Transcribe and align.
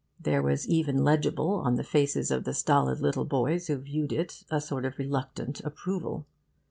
There 0.19 0.41
was 0.41 0.67
even 0.67 1.03
legible 1.03 1.59
on 1.63 1.75
the 1.75 1.83
faces 1.83 2.31
of 2.31 2.43
the 2.43 2.55
stolid 2.55 3.01
little 3.01 3.23
boys 3.23 3.67
who 3.67 3.77
viewed 3.77 4.11
it 4.11 4.43
a 4.49 4.59
sort 4.59 4.83
of 4.83 4.97
reluctant 4.97 5.59
approval. 5.59 6.25